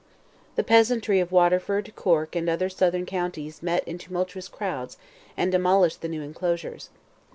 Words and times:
The 0.55 0.63
peasantry 0.63 1.19
of 1.19 1.31
Waterford, 1.31 1.93
Cork, 1.95 2.35
and 2.35 2.49
other 2.49 2.69
southern 2.69 3.05
counties 3.05 3.61
met 3.61 3.87
in 3.87 3.99
tumultuous 3.99 4.47
crowds, 4.47 4.97
and 5.37 5.51
demolished 5.51 6.01
the 6.01 6.09
new 6.09 6.23
enclosures. 6.23 6.89